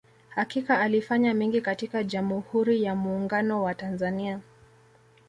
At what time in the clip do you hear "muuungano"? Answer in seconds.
2.95-3.63